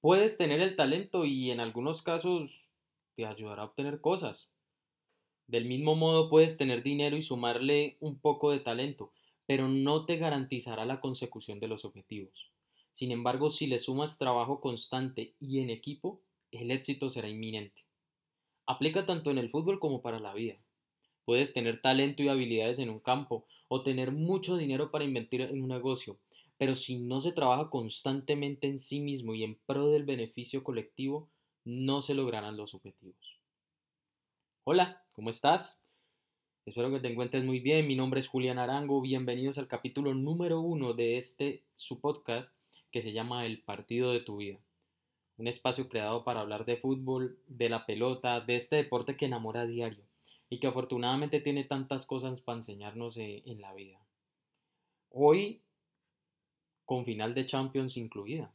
Puedes 0.00 0.38
tener 0.38 0.60
el 0.60 0.76
talento 0.76 1.24
y 1.24 1.50
en 1.50 1.58
algunos 1.58 2.00
casos 2.00 2.70
te 3.14 3.26
ayudará 3.26 3.62
a 3.62 3.64
obtener 3.64 4.00
cosas. 4.00 4.50
Del 5.48 5.64
mismo 5.64 5.96
modo 5.96 6.28
puedes 6.28 6.58
tener 6.58 6.82
dinero 6.82 7.16
y 7.16 7.22
sumarle 7.22 7.96
un 7.98 8.18
poco 8.18 8.52
de 8.52 8.60
talento, 8.60 9.12
pero 9.46 9.66
no 9.66 10.06
te 10.06 10.16
garantizará 10.16 10.84
la 10.84 11.00
consecución 11.00 11.58
de 11.58 11.68
los 11.68 11.84
objetivos. 11.84 12.52
Sin 12.92 13.10
embargo, 13.10 13.50
si 13.50 13.66
le 13.66 13.78
sumas 13.78 14.16
trabajo 14.16 14.60
constante 14.60 15.34
y 15.40 15.58
en 15.60 15.70
equipo, 15.70 16.20
el 16.52 16.70
éxito 16.70 17.08
será 17.08 17.28
inminente. 17.28 17.84
Aplica 18.66 19.06
tanto 19.06 19.30
en 19.30 19.38
el 19.38 19.50
fútbol 19.50 19.78
como 19.80 20.02
para 20.02 20.20
la 20.20 20.34
vida. 20.34 20.56
Puedes 21.24 21.52
tener 21.52 21.82
talento 21.82 22.22
y 22.22 22.28
habilidades 22.28 22.78
en 22.78 22.90
un 22.90 23.00
campo 23.00 23.44
o 23.68 23.82
tener 23.82 24.12
mucho 24.12 24.56
dinero 24.56 24.90
para 24.90 25.04
invertir 25.04 25.42
en 25.42 25.62
un 25.62 25.68
negocio, 25.68 26.18
pero 26.58 26.74
si 26.74 26.96
no 26.96 27.20
se 27.20 27.32
trabaja 27.32 27.70
constantemente 27.70 28.66
en 28.66 28.78
sí 28.78 29.00
mismo 29.00 29.34
y 29.34 29.44
en 29.44 29.58
pro 29.66 29.88
del 29.88 30.04
beneficio 30.04 30.64
colectivo, 30.64 31.28
no 31.64 32.02
se 32.02 32.14
lograrán 32.14 32.56
los 32.56 32.74
objetivos. 32.74 33.38
Hola, 34.64 35.04
¿cómo 35.12 35.30
estás? 35.30 35.82
Espero 36.64 36.90
que 36.90 37.00
te 37.00 37.08
encuentres 37.08 37.44
muy 37.44 37.60
bien. 37.60 37.86
Mi 37.86 37.94
nombre 37.94 38.20
es 38.20 38.28
Julián 38.28 38.58
Arango. 38.58 39.00
Bienvenidos 39.00 39.58
al 39.58 39.68
capítulo 39.68 40.14
número 40.14 40.60
uno 40.60 40.94
de 40.94 41.16
este 41.16 41.62
su 41.74 42.00
podcast 42.00 42.56
que 42.90 43.02
se 43.02 43.12
llama 43.12 43.46
El 43.46 43.60
partido 43.62 44.12
de 44.12 44.20
tu 44.20 44.38
vida 44.38 44.58
un 45.38 45.48
espacio 45.48 45.88
creado 45.88 46.24
para 46.24 46.40
hablar 46.40 46.64
de 46.64 46.76
fútbol, 46.76 47.38
de 47.46 47.68
la 47.68 47.86
pelota, 47.86 48.40
de 48.40 48.56
este 48.56 48.76
deporte 48.76 49.16
que 49.16 49.26
enamora 49.26 49.62
a 49.62 49.66
diario 49.66 50.05
y 50.48 50.58
que 50.58 50.66
afortunadamente 50.66 51.40
tiene 51.40 51.64
tantas 51.64 52.06
cosas 52.06 52.40
para 52.40 52.58
enseñarnos 52.58 53.16
eh, 53.16 53.42
en 53.46 53.60
la 53.60 53.74
vida. 53.74 53.98
Hoy, 55.10 55.60
con 56.84 57.04
final 57.04 57.34
de 57.34 57.46
Champions 57.46 57.96
incluida. 57.96 58.52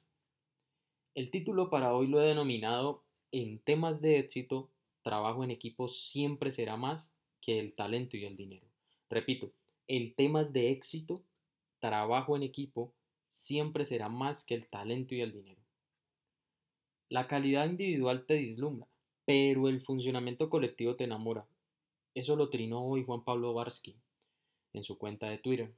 El 1.14 1.30
título 1.30 1.70
para 1.70 1.94
hoy 1.94 2.08
lo 2.08 2.22
he 2.22 2.28
denominado 2.28 3.04
En 3.34 3.60
temas 3.60 4.02
de 4.02 4.20
éxito, 4.20 4.70
trabajo 5.04 5.44
en 5.44 5.52
equipo 5.52 5.88
siempre 5.88 6.52
será 6.52 6.78
más 6.78 7.16
que 7.42 7.60
el 7.60 7.74
talento 7.74 8.18
y 8.18 8.26
el 8.26 8.36
dinero. 8.36 8.68
Repito, 9.10 9.52
en 9.88 10.14
temas 10.14 10.54
de 10.54 10.72
éxito, 10.72 11.22
trabajo 11.80 12.36
en 12.36 12.44
equipo 12.44 12.94
siempre 13.28 13.86
será 13.86 14.10
más 14.10 14.44
que 14.44 14.56
el 14.56 14.68
talento 14.68 15.16
y 15.16 15.22
el 15.22 15.32
dinero. 15.32 15.62
La 17.10 17.28
calidad 17.28 17.66
individual 17.68 18.26
te 18.26 18.36
dislumbra, 18.36 18.88
pero 19.26 19.68
el 19.68 19.82
funcionamiento 19.82 20.50
colectivo 20.50 20.96
te 20.96 21.04
enamora. 21.04 21.46
Eso 22.14 22.36
lo 22.36 22.50
trinó 22.50 22.86
hoy 22.86 23.04
Juan 23.04 23.24
Pablo 23.24 23.54
Barsky 23.54 23.96
en 24.74 24.84
su 24.84 24.98
cuenta 24.98 25.30
de 25.30 25.38
Twitter. 25.38 25.74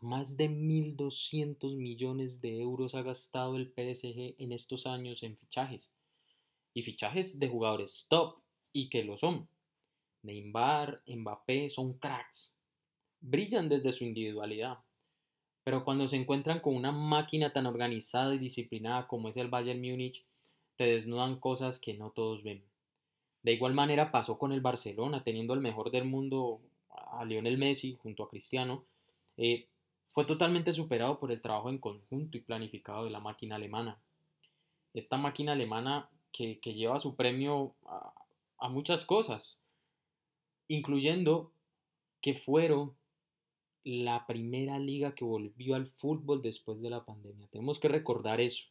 Más 0.00 0.36
de 0.36 0.48
1.200 0.48 1.76
millones 1.76 2.40
de 2.40 2.60
euros 2.60 2.94
ha 2.94 3.02
gastado 3.02 3.56
el 3.56 3.68
PSG 3.68 4.34
en 4.38 4.52
estos 4.52 4.86
años 4.86 5.22
en 5.22 5.36
fichajes. 5.36 5.92
Y 6.74 6.82
fichajes 6.82 7.38
de 7.38 7.48
jugadores 7.48 8.06
top, 8.08 8.38
y 8.72 8.88
que 8.88 9.04
lo 9.04 9.16
son. 9.16 9.48
Neymar, 10.22 11.02
Mbappé 11.06 11.68
son 11.68 11.94
cracks. 11.94 12.56
Brillan 13.20 13.68
desde 13.68 13.92
su 13.92 14.04
individualidad. 14.04 14.78
Pero 15.64 15.84
cuando 15.84 16.08
se 16.08 16.16
encuentran 16.16 16.60
con 16.60 16.74
una 16.74 16.90
máquina 16.90 17.52
tan 17.52 17.66
organizada 17.66 18.34
y 18.34 18.38
disciplinada 18.38 19.06
como 19.06 19.28
es 19.28 19.36
el 19.36 19.48
Bayern 19.48 19.80
Múnich, 19.80 20.24
te 20.76 20.86
desnudan 20.86 21.38
cosas 21.38 21.78
que 21.78 21.94
no 21.94 22.10
todos 22.10 22.42
ven. 22.42 22.64
De 23.42 23.52
igual 23.52 23.74
manera 23.74 24.12
pasó 24.12 24.38
con 24.38 24.52
el 24.52 24.60
Barcelona, 24.60 25.24
teniendo 25.24 25.52
al 25.52 25.60
mejor 25.60 25.90
del 25.90 26.04
mundo 26.04 26.60
a 26.90 27.24
Lionel 27.24 27.58
Messi 27.58 27.98
junto 28.02 28.22
a 28.22 28.30
Cristiano, 28.30 28.84
eh, 29.36 29.66
fue 30.08 30.24
totalmente 30.24 30.72
superado 30.72 31.18
por 31.18 31.32
el 31.32 31.40
trabajo 31.40 31.70
en 31.70 31.78
conjunto 31.78 32.36
y 32.36 32.40
planificado 32.40 33.04
de 33.04 33.10
la 33.10 33.20
máquina 33.20 33.56
alemana. 33.56 33.98
Esta 34.94 35.16
máquina 35.16 35.52
alemana 35.52 36.08
que, 36.32 36.58
lleva 36.62 36.98
su 36.98 37.16
premio 37.16 37.74
a, 37.86 38.12
a 38.58 38.68
muchas 38.68 39.04
cosas, 39.04 39.58
incluyendo 40.68 41.50
que 42.20 42.34
fueron 42.34 42.94
la 43.84 44.26
primera 44.26 44.78
liga 44.78 45.14
que 45.14 45.24
volvió 45.24 45.74
al 45.74 45.86
fútbol 45.86 46.42
después 46.42 46.80
de 46.80 46.90
la 46.90 47.04
pandemia. 47.04 47.48
Tenemos 47.48 47.80
que 47.80 47.88
recordar 47.88 48.40
eso. 48.40 48.66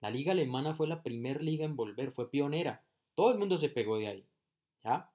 La 0.00 0.10
liga 0.10 0.32
alemana 0.32 0.74
fue 0.74 0.86
la 0.86 1.02
primera 1.02 1.40
liga 1.40 1.64
en 1.64 1.76
volver, 1.76 2.12
fue 2.12 2.30
pionera. 2.30 2.82
Todo 3.16 3.32
el 3.32 3.38
mundo 3.38 3.58
se 3.58 3.68
pegó 3.68 3.98
de 3.98 4.06
ahí. 4.06 4.24
¿Ya? 4.84 5.10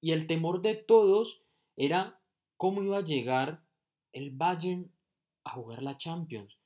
Y 0.00 0.12
el 0.12 0.26
temor 0.26 0.62
de 0.62 0.74
todos 0.74 1.42
era 1.76 2.18
cómo 2.56 2.82
iba 2.82 2.96
a 2.96 3.04
llegar 3.04 3.62
el 4.12 4.30
Bayern 4.30 4.90
a 5.44 5.50
jugar 5.50 5.82
la 5.82 5.98
Champions. 5.98 6.56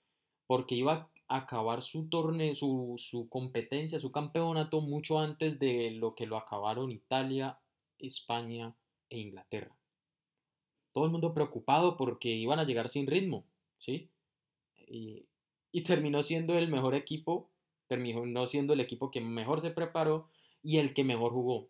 Porque 0.46 0.76
iba 0.76 1.10
a 1.26 1.36
acabar 1.36 1.82
su 1.82 2.08
torneo, 2.08 2.54
su, 2.54 3.26
competencia, 3.28 3.98
su 3.98 4.12
campeonato 4.12 4.80
mucho 4.80 5.18
antes 5.18 5.58
de 5.58 5.90
lo 5.90 6.14
que 6.14 6.26
lo 6.26 6.36
acabaron 6.36 6.92
Italia, 6.92 7.58
España 7.98 8.76
e 9.08 9.18
Inglaterra 9.18 9.74
todo 10.92 11.04
el 11.04 11.10
mundo 11.10 11.34
preocupado 11.34 11.96
porque 11.96 12.28
iban 12.28 12.58
a 12.58 12.64
llegar 12.64 12.88
sin 12.88 13.06
ritmo, 13.06 13.44
¿sí? 13.78 14.08
Y, 14.76 15.26
terminó 15.84 16.22
siendo 16.22 16.58
el 16.58 16.68
mejor 16.68 16.94
equipo, 16.94 17.48
terminó 17.90 18.46
siendo 18.46 18.74
el 18.74 18.78
equipo 18.78 19.10
que 19.10 19.20
mejor 19.20 19.60
se 19.60 19.72
preparó 19.72 20.28
y 20.62 20.78
el 20.78 20.94
que 20.94 21.02
mejor 21.02 21.32
jugó. 21.32 21.66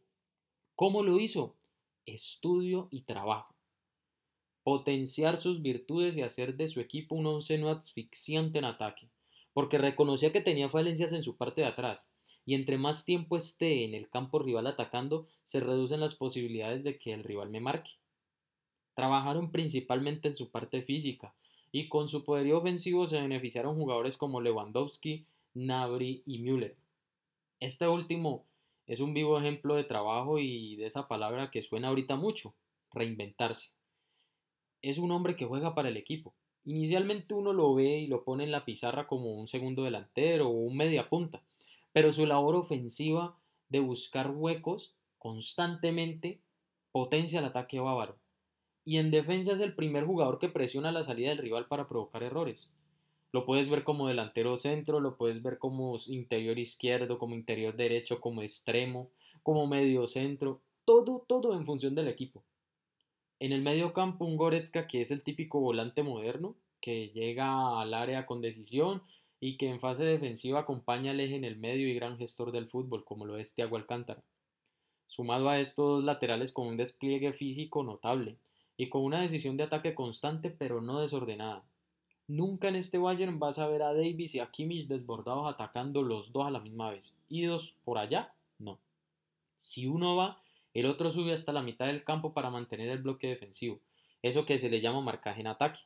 ¿Cómo 0.74 1.02
lo 1.02 1.18
hizo? 1.18 1.56
Estudio 2.04 2.88
y 2.90 3.04
trabajo. 3.04 3.54
Potenciar 4.62 5.38
sus 5.38 5.62
virtudes 5.62 6.18
y 6.18 6.22
hacer 6.22 6.58
de 6.58 6.68
su 6.68 6.78
equipo 6.80 7.14
un 7.14 7.24
onceno 7.24 7.70
asfixiante 7.70 8.58
en 8.58 8.66
ataque, 8.66 9.08
porque 9.54 9.78
reconocía 9.78 10.30
que 10.30 10.42
tenía 10.42 10.68
falencias 10.68 11.14
en 11.14 11.22
su 11.22 11.38
parte 11.38 11.62
de 11.62 11.68
atrás, 11.68 12.12
y 12.44 12.54
entre 12.54 12.76
más 12.76 13.06
tiempo 13.06 13.38
esté 13.38 13.86
en 13.86 13.94
el 13.94 14.10
campo 14.10 14.40
rival 14.40 14.66
atacando, 14.66 15.26
se 15.42 15.60
reducen 15.60 16.00
las 16.00 16.14
posibilidades 16.14 16.84
de 16.84 16.98
que 16.98 17.14
el 17.14 17.24
rival 17.24 17.48
me 17.48 17.60
marque. 17.60 17.92
Trabajaron 18.92 19.50
principalmente 19.50 20.28
en 20.28 20.34
su 20.34 20.50
parte 20.50 20.82
física 20.82 21.32
y 21.72 21.88
con 21.88 22.08
su 22.08 22.24
poderío 22.24 22.58
ofensivo 22.58 23.06
se 23.06 23.18
beneficiaron 23.18 23.76
jugadores 23.76 24.18
como 24.18 24.42
Lewandowski, 24.42 25.24
Nabri 25.54 26.22
y 26.26 26.38
Müller. 26.38 26.76
Este 27.60 27.88
último 27.88 28.46
es 28.86 29.00
un 29.00 29.14
vivo 29.14 29.38
ejemplo 29.38 29.74
de 29.76 29.84
trabajo 29.84 30.38
y 30.38 30.76
de 30.76 30.86
esa 30.86 31.08
palabra 31.08 31.50
que 31.50 31.62
suena 31.62 31.88
ahorita 31.88 32.16
mucho, 32.16 32.54
reinventarse. 32.92 33.70
Es 34.82 34.98
un 34.98 35.10
hombre 35.12 35.36
que 35.36 35.46
juega 35.46 35.74
para 35.74 35.88
el 35.88 35.96
equipo. 35.96 36.34
Inicialmente 36.64 37.34
uno 37.34 37.52
lo 37.52 37.74
ve 37.74 37.98
y 37.98 38.06
lo 38.06 38.24
pone 38.24 38.44
en 38.44 38.52
la 38.52 38.64
pizarra 38.64 39.06
como 39.06 39.34
un 39.34 39.48
segundo 39.48 39.84
delantero 39.84 40.48
o 40.48 40.52
un 40.52 40.76
media 40.76 41.08
punta, 41.08 41.42
pero 41.92 42.12
su 42.12 42.26
labor 42.26 42.56
ofensiva 42.56 43.38
de 43.68 43.80
buscar 43.80 44.30
huecos 44.30 44.94
constantemente 45.18 46.40
potencia 46.92 47.40
el 47.40 47.46
ataque 47.46 47.78
bávaro 47.80 48.18
y 48.84 48.96
en 48.96 49.10
defensa 49.10 49.52
es 49.52 49.60
el 49.60 49.74
primer 49.74 50.04
jugador 50.04 50.38
que 50.38 50.48
presiona 50.48 50.92
la 50.92 51.04
salida 51.04 51.28
del 51.28 51.38
rival 51.38 51.66
para 51.66 51.88
provocar 51.88 52.22
errores. 52.22 52.72
Lo 53.32 53.46
puedes 53.46 53.68
ver 53.68 53.84
como 53.84 54.08
delantero 54.08 54.56
centro, 54.56 55.00
lo 55.00 55.16
puedes 55.16 55.42
ver 55.42 55.58
como 55.58 55.96
interior 56.08 56.58
izquierdo, 56.58 57.18
como 57.18 57.34
interior 57.34 57.76
derecho, 57.76 58.20
como 58.20 58.42
extremo, 58.42 59.10
como 59.42 59.66
medio 59.66 60.06
centro, 60.06 60.60
todo, 60.84 61.24
todo 61.28 61.54
en 61.54 61.64
función 61.64 61.94
del 61.94 62.08
equipo. 62.08 62.42
En 63.38 63.52
el 63.52 63.62
medio 63.62 63.92
campo 63.92 64.24
un 64.24 64.36
Goretzka 64.36 64.86
que 64.86 65.00
es 65.00 65.10
el 65.10 65.22
típico 65.22 65.60
volante 65.60 66.02
moderno, 66.02 66.56
que 66.80 67.08
llega 67.08 67.80
al 67.80 67.94
área 67.94 68.26
con 68.26 68.40
decisión 68.40 69.02
y 69.38 69.56
que 69.56 69.68
en 69.68 69.80
fase 69.80 70.04
defensiva 70.04 70.60
acompaña 70.60 71.12
al 71.12 71.20
eje 71.20 71.36
en 71.36 71.44
el 71.44 71.56
medio 71.56 71.88
y 71.88 71.94
gran 71.94 72.18
gestor 72.18 72.52
del 72.52 72.68
fútbol, 72.68 73.04
como 73.04 73.24
lo 73.24 73.38
es 73.38 73.54
Thiago 73.54 73.76
Alcántara. 73.76 74.22
Sumado 75.06 75.48
a 75.48 75.58
estos 75.58 75.98
dos 75.98 76.04
laterales 76.04 76.52
con 76.52 76.66
un 76.66 76.76
despliegue 76.76 77.32
físico 77.32 77.82
notable, 77.82 78.36
y 78.76 78.88
con 78.88 79.02
una 79.02 79.20
decisión 79.20 79.56
de 79.56 79.64
ataque 79.64 79.94
constante 79.94 80.50
pero 80.50 80.80
no 80.80 81.00
desordenada. 81.00 81.64
Nunca 82.30 82.68
en 82.68 82.76
este 82.76 82.96
Bayern 82.96 83.40
vas 83.40 83.58
a 83.58 83.66
ver 83.66 83.82
a 83.82 83.92
Davis 83.92 84.36
y 84.36 84.38
a 84.38 84.52
Kimmich 84.52 84.86
desbordados 84.86 85.52
atacando 85.52 86.04
los 86.04 86.30
dos 86.30 86.46
a 86.46 86.50
la 86.52 86.60
misma 86.60 86.88
vez. 86.88 87.16
¿Idos 87.28 87.74
por 87.84 87.98
allá? 87.98 88.32
No. 88.60 88.78
Si 89.56 89.88
uno 89.88 90.14
va, 90.14 90.40
el 90.72 90.86
otro 90.86 91.10
sube 91.10 91.32
hasta 91.32 91.52
la 91.52 91.60
mitad 91.60 91.86
del 91.86 92.04
campo 92.04 92.32
para 92.32 92.48
mantener 92.48 92.88
el 92.88 93.02
bloque 93.02 93.26
defensivo, 93.26 93.80
eso 94.22 94.46
que 94.46 94.58
se 94.58 94.68
le 94.68 94.80
llama 94.80 95.00
marcaje 95.00 95.40
en 95.40 95.48
ataque. 95.48 95.80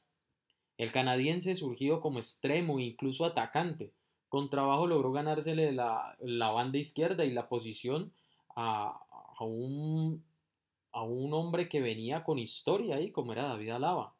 El 0.76 0.92
canadiense, 0.92 1.54
surgido 1.54 2.02
como 2.02 2.18
extremo 2.18 2.78
e 2.78 2.82
incluso 2.82 3.24
atacante, 3.24 3.94
con 4.28 4.50
trabajo 4.50 4.86
logró 4.86 5.12
ganársele 5.12 5.72
la, 5.72 6.14
la 6.20 6.50
banda 6.50 6.76
izquierda 6.76 7.24
y 7.24 7.30
la 7.30 7.48
posición 7.48 8.12
a, 8.54 9.00
a 9.38 9.44
un 9.44 10.22
a 10.92 11.02
un 11.04 11.32
hombre 11.32 11.70
que 11.70 11.80
venía 11.80 12.22
con 12.22 12.38
historia 12.38 12.96
ahí, 12.96 13.10
como 13.10 13.32
era 13.32 13.44
David 13.44 13.70
Alaba. 13.70 14.12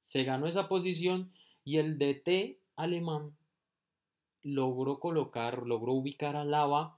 Se 0.00 0.24
ganó 0.24 0.48
esa 0.48 0.68
posición 0.68 1.30
y 1.68 1.76
el 1.76 1.98
DT 1.98 2.58
alemán 2.76 3.36
logró 4.42 5.00
colocar, 5.00 5.66
logró 5.66 5.92
ubicar 5.92 6.34
a 6.34 6.40
Alaba 6.40 6.96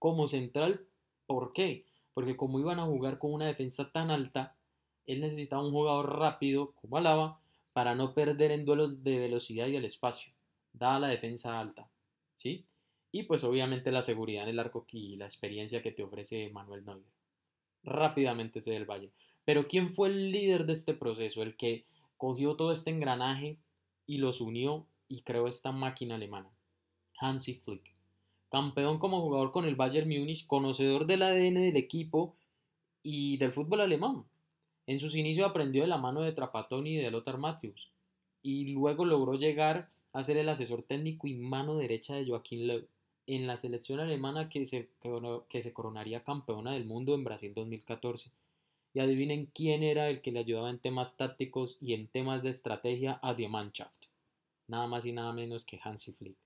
como 0.00 0.26
central. 0.26 0.84
¿Por 1.26 1.52
qué? 1.52 1.86
Porque 2.12 2.36
como 2.36 2.58
iban 2.58 2.80
a 2.80 2.86
jugar 2.86 3.20
con 3.20 3.32
una 3.32 3.46
defensa 3.46 3.92
tan 3.92 4.10
alta, 4.10 4.56
él 5.06 5.20
necesitaba 5.20 5.64
un 5.64 5.70
jugador 5.70 6.18
rápido 6.18 6.72
como 6.72 6.96
Alaba 6.96 7.38
para 7.72 7.94
no 7.94 8.12
perder 8.12 8.50
en 8.50 8.64
duelos 8.64 9.04
de 9.04 9.16
velocidad 9.16 9.68
y 9.68 9.76
el 9.76 9.84
espacio, 9.84 10.32
dada 10.72 10.98
la 10.98 11.06
defensa 11.06 11.60
alta, 11.60 11.88
¿sí? 12.36 12.66
Y 13.12 13.22
pues 13.22 13.44
obviamente 13.44 13.92
la 13.92 14.02
seguridad 14.02 14.42
en 14.42 14.48
el 14.48 14.58
arco 14.58 14.86
y 14.90 15.14
la 15.18 15.26
experiencia 15.26 15.84
que 15.84 15.92
te 15.92 16.02
ofrece 16.02 16.50
Manuel 16.50 16.84
Neuer. 16.84 17.06
Rápidamente 17.84 18.60
se 18.60 18.72
del 18.72 18.90
Valle. 18.90 19.12
Pero 19.44 19.68
¿quién 19.68 19.88
fue 19.88 20.08
el 20.08 20.32
líder 20.32 20.66
de 20.66 20.72
este 20.72 20.94
proceso? 20.94 21.44
El 21.44 21.56
que 21.56 21.84
cogió 22.16 22.56
todo 22.56 22.72
este 22.72 22.90
engranaje 22.90 23.60
y 24.10 24.18
los 24.18 24.40
unió 24.40 24.86
y 25.06 25.20
creó 25.20 25.46
esta 25.46 25.70
máquina 25.70 26.16
alemana. 26.16 26.50
Hansi 27.20 27.54
Flick. 27.54 27.94
Campeón 28.50 28.98
como 28.98 29.20
jugador 29.20 29.52
con 29.52 29.66
el 29.66 29.76
Bayern 29.76 30.08
Múnich, 30.08 30.48
conocedor 30.48 31.06
del 31.06 31.22
ADN 31.22 31.54
del 31.54 31.76
equipo 31.76 32.34
y 33.04 33.36
del 33.36 33.52
fútbol 33.52 33.82
alemán. 33.82 34.24
En 34.88 34.98
sus 34.98 35.14
inicios 35.14 35.48
aprendió 35.48 35.82
de 35.82 35.86
la 35.88 35.96
mano 35.96 36.22
de 36.22 36.32
Trapattoni 36.32 36.94
y 36.94 36.96
de 36.96 37.12
Lothar 37.12 37.38
Matthäus 37.38 37.92
y 38.42 38.72
luego 38.72 39.04
logró 39.04 39.34
llegar 39.34 39.90
a 40.12 40.24
ser 40.24 40.38
el 40.38 40.48
asesor 40.48 40.82
técnico 40.82 41.28
y 41.28 41.34
mano 41.34 41.76
derecha 41.76 42.16
de 42.16 42.26
Joaquín 42.26 42.66
Löw 42.66 42.88
en 43.28 43.46
la 43.46 43.56
selección 43.56 44.00
alemana 44.00 44.48
que 44.48 44.66
se, 44.66 44.88
que 45.48 45.62
se 45.62 45.72
coronaría 45.72 46.24
campeona 46.24 46.72
del 46.72 46.84
mundo 46.84 47.14
en 47.14 47.22
Brasil 47.22 47.52
2014. 47.54 48.32
Y 48.92 49.00
adivinen 49.00 49.46
quién 49.46 49.82
era 49.82 50.08
el 50.08 50.20
que 50.20 50.32
le 50.32 50.40
ayudaba 50.40 50.70
en 50.70 50.80
temas 50.80 51.16
tácticos 51.16 51.78
y 51.80 51.94
en 51.94 52.08
temas 52.08 52.42
de 52.42 52.50
estrategia 52.50 53.20
a 53.22 53.34
Die 53.34 53.48
Mannschaft. 53.48 54.06
Nada 54.66 54.86
más 54.86 55.06
y 55.06 55.12
nada 55.12 55.32
menos 55.32 55.64
que 55.64 55.80
Hansi 55.82 56.12
Flick. 56.12 56.36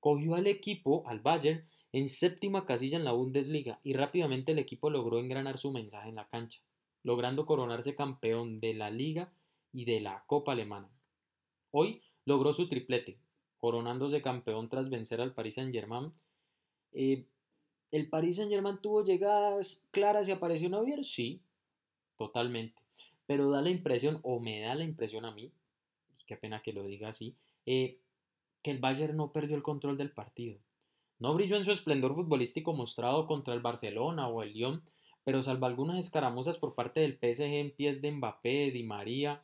Cogió 0.00 0.34
al 0.34 0.46
equipo, 0.46 1.04
al 1.06 1.20
Bayern, 1.20 1.64
en 1.92 2.08
séptima 2.10 2.66
casilla 2.66 2.98
en 2.98 3.04
la 3.04 3.12
Bundesliga 3.12 3.80
y 3.82 3.94
rápidamente 3.94 4.52
el 4.52 4.58
equipo 4.58 4.90
logró 4.90 5.18
engranar 5.18 5.56
su 5.56 5.72
mensaje 5.72 6.10
en 6.10 6.16
la 6.16 6.28
cancha, 6.28 6.60
logrando 7.02 7.46
coronarse 7.46 7.94
campeón 7.94 8.60
de 8.60 8.74
la 8.74 8.90
Liga 8.90 9.32
y 9.72 9.86
de 9.86 10.00
la 10.00 10.24
Copa 10.26 10.52
Alemana. 10.52 10.90
Hoy 11.70 12.02
logró 12.26 12.52
su 12.52 12.68
triplete, 12.68 13.18
coronándose 13.58 14.20
campeón 14.20 14.68
tras 14.68 14.90
vencer 14.90 15.20
al 15.20 15.32
Paris 15.32 15.54
Saint-Germain. 15.54 16.12
Eh, 16.92 17.24
¿El 17.90 18.08
Paris 18.10 18.36
Saint-Germain 18.36 18.78
tuvo 18.82 19.04
llegadas 19.04 19.84
claras 19.90 20.28
y 20.28 20.32
apareció 20.32 20.68
Neuer? 20.68 21.04
Sí, 21.04 21.40
totalmente. 22.16 22.80
Pero 23.26 23.50
da 23.50 23.60
la 23.62 23.70
impresión, 23.70 24.20
o 24.22 24.40
me 24.40 24.60
da 24.60 24.74
la 24.74 24.84
impresión 24.84 25.24
a 25.24 25.32
mí, 25.32 25.50
qué 26.26 26.36
pena 26.36 26.62
que 26.62 26.72
lo 26.72 26.84
diga 26.84 27.08
así, 27.08 27.34
eh, 27.66 27.98
que 28.62 28.70
el 28.70 28.78
Bayern 28.78 29.16
no 29.16 29.32
perdió 29.32 29.56
el 29.56 29.62
control 29.62 29.96
del 29.96 30.10
partido. 30.10 30.58
No 31.18 31.34
brilló 31.34 31.56
en 31.56 31.64
su 31.64 31.72
esplendor 31.72 32.14
futbolístico 32.14 32.74
mostrado 32.74 33.26
contra 33.26 33.54
el 33.54 33.60
Barcelona 33.60 34.28
o 34.28 34.42
el 34.42 34.52
Lyon, 34.52 34.82
pero 35.24 35.42
salvo 35.42 35.66
algunas 35.66 35.98
escaramuzas 35.98 36.58
por 36.58 36.74
parte 36.74 37.00
del 37.00 37.14
PSG 37.14 37.42
en 37.42 37.70
pies 37.70 38.02
de 38.02 38.12
Mbappé, 38.12 38.70
Di 38.70 38.82
María 38.82 39.42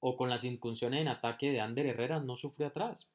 o 0.00 0.16
con 0.16 0.28
las 0.28 0.44
incursiones 0.44 1.00
en 1.00 1.08
ataque 1.08 1.50
de 1.50 1.60
Ander 1.60 1.86
Herrera, 1.86 2.20
no 2.20 2.36
sufrió 2.36 2.66
atrás. 2.66 3.08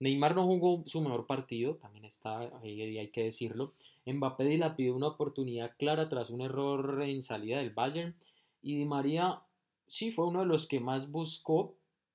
Neymar 0.00 0.34
no 0.34 0.44
jugó 0.44 0.82
su 0.86 1.00
mejor 1.00 1.26
partido, 1.26 1.76
también 1.76 2.04
está 2.04 2.40
ahí, 2.60 2.98
hay 2.98 3.08
que 3.08 3.24
decirlo. 3.24 3.72
Mbappé 4.06 4.44
dilapidó 4.44 4.94
una 4.94 5.08
oportunidad 5.08 5.76
clara 5.78 6.08
tras 6.08 6.30
un 6.30 6.40
error 6.42 7.02
en 7.02 7.22
salida 7.22 7.58
del 7.58 7.70
Bayern. 7.70 8.14
Y 8.62 8.76
Di 8.76 8.84
María 8.84 9.40
sí 9.86 10.10
fue 10.10 10.26
uno 10.26 10.40
de 10.40 10.46
los 10.46 10.66
que 10.66 10.80
más 10.80 11.10
buscó, 11.10 11.74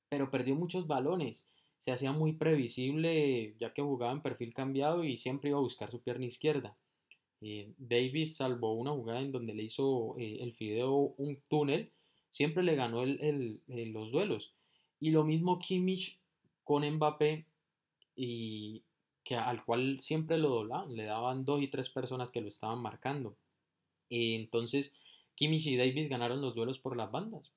pero 0.10 0.30
perdió 0.30 0.56
muchos 0.56 0.88
balones. 0.88 1.50
Se 1.78 1.92
hacía 1.92 2.12
muy 2.12 2.34
previsible 2.34 3.56
ya 3.60 3.74
que 3.74 3.82
jugaba 3.82 4.12
en 4.12 4.22
perfil 4.22 4.54
cambiado 4.54 5.04
y 5.04 5.16
siempre 5.16 5.50
iba 5.50 5.60
a 5.60 5.62
buscar 5.62 5.90
su 5.92 6.00
pierna 6.00 6.26
izquierda. 6.26 6.76
Eh, 7.42 7.72
Davis 7.78 8.36
salvó 8.36 8.74
una 8.74 8.92
jugada 8.92 9.22
en 9.22 9.32
donde 9.32 9.54
le 9.54 9.64
hizo 9.64 10.16
eh, 10.18 10.40
el 10.42 10.54
Fideo 10.54 11.14
un 11.18 11.40
túnel, 11.48 11.90
siempre 12.30 12.64
le 12.64 12.76
ganó 12.76 13.06
los 13.06 14.12
duelos. 14.12 14.54
Y 15.00 15.12
lo 15.12 15.24
mismo 15.24 15.60
Kimmich 15.60 16.20
con 16.66 16.88
Mbappé 16.88 17.46
y 18.22 18.84
que 19.24 19.36
al 19.36 19.64
cual 19.64 20.02
siempre 20.02 20.38
lo 20.38 20.50
doblaban, 20.50 20.94
le 20.94 21.06
daban 21.06 21.46
dos 21.46 21.62
y 21.62 21.70
tres 21.70 21.88
personas 21.88 22.32
que 22.32 22.42
lo 22.42 22.50
estaban 22.50 22.82
marcando. 22.82 23.38
entonces, 24.10 24.94
Kimmich 25.36 25.68
y 25.68 25.78
Davis 25.78 26.10
ganaron 26.10 26.42
los 26.42 26.54
duelos 26.54 26.80
por 26.80 26.98
las 26.98 27.10
bandas. 27.12 27.54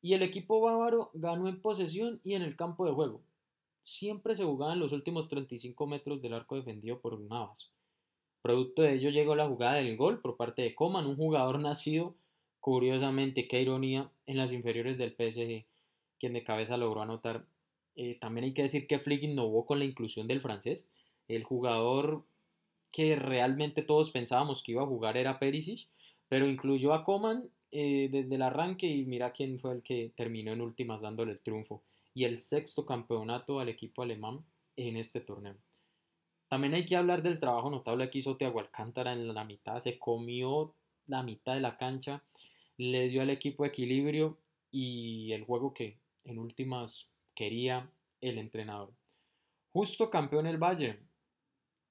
Y 0.00 0.14
el 0.14 0.22
equipo 0.22 0.60
bávaro 0.60 1.10
ganó 1.12 1.48
en 1.48 1.60
posesión 1.60 2.20
y 2.24 2.32
en 2.32 2.40
el 2.40 2.56
campo 2.56 2.86
de 2.86 2.92
juego. 2.92 3.20
Siempre 3.82 4.34
se 4.34 4.44
jugaba 4.44 4.72
en 4.72 4.80
los 4.80 4.92
últimos 4.92 5.28
35 5.28 5.86
metros 5.86 6.22
del 6.22 6.32
arco 6.32 6.56
defendido 6.56 6.98
por 7.00 7.20
Navas. 7.20 7.70
Producto 8.40 8.82
de 8.82 8.94
ello 8.94 9.10
llegó 9.10 9.34
la 9.34 9.48
jugada 9.48 9.74
del 9.74 9.96
gol 9.98 10.20
por 10.20 10.38
parte 10.38 10.62
de 10.62 10.74
Coman, 10.74 11.06
un 11.06 11.16
jugador 11.16 11.58
nacido, 11.58 12.14
curiosamente, 12.60 13.48
qué 13.48 13.60
ironía, 13.60 14.10
en 14.24 14.38
las 14.38 14.52
inferiores 14.52 14.96
del 14.96 15.10
PSG, 15.10 15.66
quien 16.18 16.32
de 16.32 16.42
cabeza 16.42 16.78
logró 16.78 17.02
anotar 17.02 17.44
eh, 17.96 18.16
también 18.20 18.44
hay 18.44 18.52
que 18.52 18.62
decir 18.62 18.86
que 18.86 18.98
Flick 18.98 19.24
innovó 19.24 19.64
con 19.64 19.78
la 19.78 19.86
inclusión 19.86 20.26
del 20.26 20.42
francés. 20.42 20.86
El 21.28 21.44
jugador 21.44 22.24
que 22.92 23.16
realmente 23.16 23.82
todos 23.82 24.10
pensábamos 24.10 24.62
que 24.62 24.72
iba 24.72 24.82
a 24.82 24.86
jugar 24.86 25.16
era 25.16 25.38
Perisic, 25.38 25.88
pero 26.28 26.46
incluyó 26.46 26.92
a 26.92 27.04
Coman 27.04 27.48
eh, 27.72 28.08
desde 28.12 28.36
el 28.36 28.42
arranque 28.42 28.86
y 28.86 29.04
mira 29.04 29.32
quién 29.32 29.58
fue 29.58 29.72
el 29.72 29.82
que 29.82 30.12
terminó 30.14 30.52
en 30.52 30.60
últimas 30.60 31.00
dándole 31.00 31.32
el 31.32 31.40
triunfo 31.40 31.82
y 32.14 32.24
el 32.24 32.36
sexto 32.38 32.86
campeonato 32.86 33.60
al 33.60 33.68
equipo 33.68 34.02
alemán 34.02 34.44
en 34.76 34.96
este 34.96 35.20
torneo. 35.20 35.56
También 36.48 36.74
hay 36.74 36.84
que 36.84 36.96
hablar 36.96 37.22
del 37.22 37.40
trabajo 37.40 37.70
notable 37.70 38.08
que 38.08 38.18
hizo 38.18 38.36
Thiago 38.36 38.60
Alcántara 38.60 39.12
en 39.12 39.34
la 39.34 39.44
mitad, 39.44 39.80
se 39.80 39.98
comió 39.98 40.72
la 41.06 41.22
mitad 41.22 41.54
de 41.54 41.60
la 41.60 41.76
cancha, 41.76 42.22
le 42.78 43.08
dio 43.08 43.22
al 43.22 43.30
equipo 43.30 43.64
equilibrio 43.64 44.38
y 44.70 45.32
el 45.32 45.44
juego 45.44 45.74
que 45.74 45.96
en 46.24 46.38
últimas 46.38 47.10
quería 47.36 47.88
el 48.20 48.38
entrenador. 48.38 48.92
Justo 49.72 50.10
campeón 50.10 50.48
el 50.48 50.58
Bayern, 50.58 50.98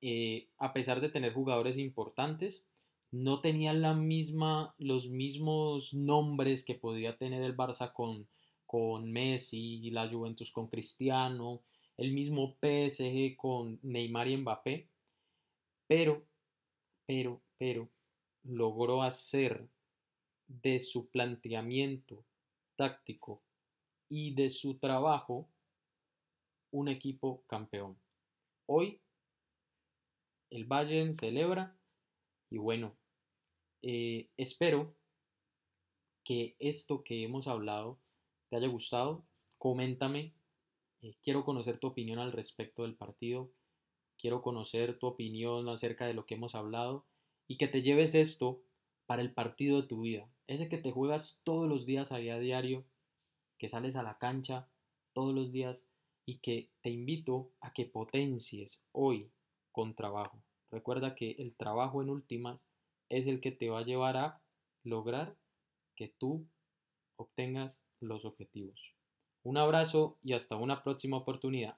eh, 0.02 0.50
a 0.58 0.74
pesar 0.74 1.00
de 1.00 1.08
tener 1.08 1.34
jugadores 1.34 1.78
importantes, 1.78 2.66
no 3.12 3.40
tenía 3.40 3.72
la 3.72 3.94
misma, 3.94 4.76
los 4.78 5.08
mismos 5.08 5.94
nombres 5.94 6.66
que 6.66 6.76
podía 6.76 7.18
tener 7.18 7.44
el 7.44 7.56
Barça 7.56 7.94
con, 7.94 8.28
con 8.66 9.10
Messi, 9.12 9.90
la 9.92 10.10
Juventus 10.10 10.52
con 10.52 10.68
Cristiano, 10.68 11.62
el 11.96 12.12
mismo 12.12 12.58
PSG 12.60 13.38
con 13.38 13.80
Neymar 13.84 14.28
y 14.28 14.38
Mbappé, 14.38 14.90
pero, 15.88 16.26
pero, 17.06 17.42
pero, 17.58 17.90
logró 18.44 19.04
hacer 19.04 19.70
de 20.48 20.80
su 20.80 21.10
planteamiento 21.10 22.26
táctico 22.76 23.45
y 24.10 24.34
de 24.34 24.50
su 24.50 24.76
trabajo 24.78 25.50
un 26.72 26.88
equipo 26.90 27.44
campeón. 27.48 27.98
Hoy 28.66 29.00
el 30.50 30.66
Bayern 30.66 31.16
celebra 31.16 31.78
y 32.50 32.58
bueno, 32.58 32.96
eh, 33.82 34.30
espero 34.38 34.96
que 36.24 36.56
esto 36.60 37.04
que 37.04 37.24
hemos 37.24 37.48
hablado 37.48 38.00
te 38.50 38.58
haya 38.58 38.68
gustado. 38.68 39.26
Coméntame, 39.58 40.34
eh, 41.02 41.14
quiero 41.22 41.46
conocer 41.46 41.78
tu 41.78 41.88
opinión 41.88 42.20
al 42.20 42.32
respecto 42.32 42.84
del 42.84 42.96
partido, 42.96 43.52
quiero 44.18 44.42
conocer 44.42 44.98
tu 45.00 45.08
opinión 45.08 45.70
acerca 45.70 46.06
de 46.08 46.14
lo 46.14 46.26
que 46.26 46.36
hemos 46.36 46.56
hablado 46.56 47.06
y 47.48 47.58
que 47.58 47.68
te 47.68 47.82
lleves 47.82 48.16
esto 48.16 48.62
para 49.06 49.22
el 49.22 49.34
partido 49.34 49.82
de 49.82 49.88
tu 49.88 50.02
vida, 50.02 50.28
ese 50.48 50.68
que 50.68 50.78
te 50.78 50.92
juegas 50.92 51.42
todos 51.44 51.70
los 51.70 51.86
días 51.86 52.12
a 52.12 52.18
día 52.18 52.36
a 52.36 52.40
diario 52.40 52.86
que 53.58 53.70
sales 53.70 53.96
a 53.96 54.04
la 54.04 54.18
cancha 54.18 54.68
todos 55.14 55.34
los 55.34 55.52
días 55.52 55.86
y 56.26 56.38
que 56.38 56.70
te 56.82 56.90
invito 56.90 57.52
a 57.62 57.74
que 57.74 57.86
potencies 57.86 58.84
hoy 58.92 59.32
con 59.72 59.96
trabajo. 59.96 60.42
Recuerda 60.72 61.16
que 61.16 61.32
el 61.40 61.56
trabajo 61.56 62.02
en 62.02 62.10
últimas 62.10 62.66
es 63.10 63.28
el 63.28 63.40
que 63.40 63.52
te 63.52 63.70
va 63.70 63.80
a 63.80 63.86
llevar 63.86 64.18
a 64.18 64.42
lograr 64.84 65.36
que 65.96 66.08
tú 66.08 66.46
obtengas 67.16 67.80
los 68.00 68.26
objetivos. 68.26 68.94
Un 69.44 69.58
abrazo 69.58 70.18
y 70.24 70.34
hasta 70.34 70.56
una 70.56 70.84
próxima 70.84 71.18
oportunidad. 71.18 71.76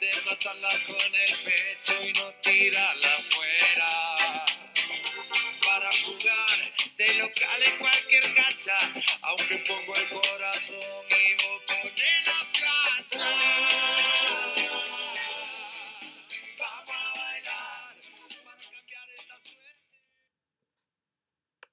De 0.00 0.10
matarla 0.26 0.70
con 0.86 1.14
el 1.14 1.34
pecho 1.44 2.02
y 2.04 2.12
no 2.12 2.32
tirarla 2.42 3.16
afuera. 3.16 4.44
Para 5.64 5.90
jugar 6.04 6.72
de 6.96 7.14
local 7.14 7.62
en 7.66 7.78
cualquier 7.78 8.34
cancha, 8.34 8.76
aunque 9.22 9.56
pongo 9.58 9.94
el 9.96 10.08
corazón 10.08 11.01